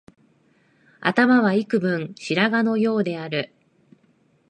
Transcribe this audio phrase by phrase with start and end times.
[0.99, 3.53] 頭はいくぶん白髪のようである